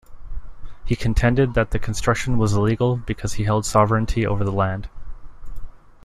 [0.83, 4.89] He contended that the construction was illegal because he held sovereignty over the land.